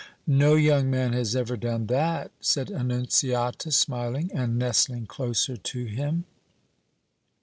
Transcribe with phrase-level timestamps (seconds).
[0.25, 6.25] "No young man has ever done that," said Annunziata, smiling and nestling closer to him.